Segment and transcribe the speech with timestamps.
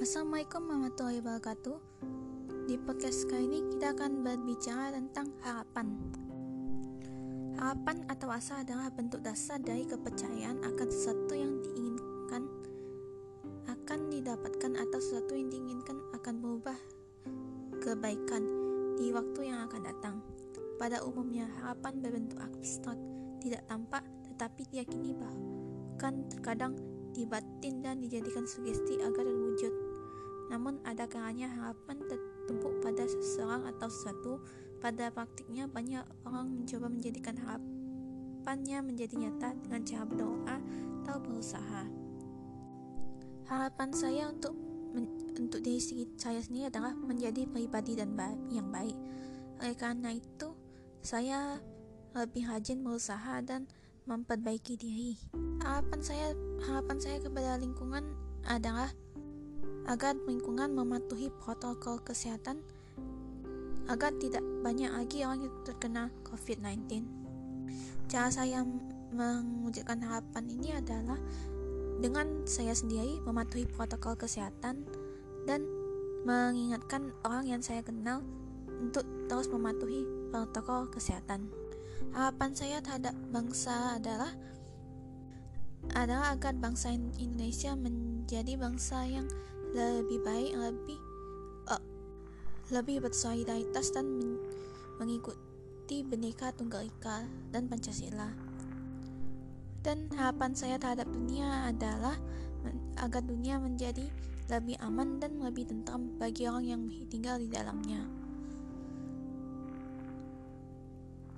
[0.00, 1.76] Assalamualaikum warahmatullahi wabarakatuh.
[2.64, 5.92] Di podcast kali ini kita akan berbicara tentang harapan.
[7.60, 12.48] Harapan atau asa adalah bentuk dasar dari kepercayaan akan sesuatu yang diinginkan
[13.68, 16.80] akan didapatkan atau sesuatu yang diinginkan akan berubah
[17.84, 18.40] kebaikan
[18.96, 20.24] di waktu yang akan datang.
[20.80, 22.96] Pada umumnya, harapan berbentuk abstrak,
[23.44, 26.72] tidak tampak, tetapi diyakini bahkan terkadang
[27.12, 29.39] dibatin dan dijadikan sugesti agar.
[30.60, 34.44] Namun ada kalanya harapan tertumpuk pada seseorang atau sesuatu.
[34.76, 40.56] Pada praktiknya banyak orang mencoba menjadikan harapannya menjadi nyata dengan cara berdoa
[41.00, 41.88] atau berusaha.
[43.48, 44.52] Harapan saya untuk
[45.40, 45.80] untuk diri
[46.20, 49.00] saya sendiri adalah menjadi pribadi dan ba yang baik.
[49.64, 50.52] Oleh karena itu,
[51.00, 51.56] saya
[52.12, 53.64] lebih rajin berusaha dan
[54.04, 55.16] memperbaiki diri.
[55.64, 56.36] Harapan saya
[56.68, 58.12] harapan saya kepada lingkungan
[58.44, 58.92] adalah
[59.88, 62.60] agar lingkungan mematuhi protokol kesehatan
[63.88, 67.06] agar tidak banyak lagi orang yang terkena COVID-19.
[68.06, 68.62] Cara saya
[69.10, 71.18] mewujudkan harapan ini adalah
[72.00, 74.86] dengan saya sendiri mematuhi protokol kesehatan
[75.44, 75.66] dan
[76.24, 78.22] mengingatkan orang yang saya kenal
[78.80, 81.50] untuk terus mematuhi protokol kesehatan.
[82.16, 84.32] Harapan saya terhadap bangsa adalah
[85.96, 89.26] adalah agar bangsa Indonesia menjadi bangsa yang
[89.74, 90.98] lebih baik, lebih
[91.70, 91.82] uh,
[92.74, 94.30] lebih bersolidaritas dan men
[95.00, 98.30] mengikuti Bhinneka Tunggal Ika dan Pancasila.
[99.80, 102.20] Dan harapan saya terhadap dunia adalah
[103.00, 104.04] agar dunia menjadi
[104.52, 108.04] lebih aman dan lebih tentram bagi orang yang tinggal di dalamnya.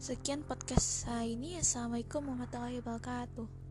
[0.00, 1.60] Sekian podcast saya ini.
[1.60, 3.69] Assalamualaikum warahmatullahi wabarakatuh.